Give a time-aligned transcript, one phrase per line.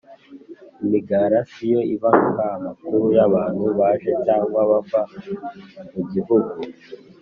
[0.83, 5.01] Imigarasiyo ibika amakuru y’abantu baje cyangwa bava
[5.91, 6.55] mu gihugu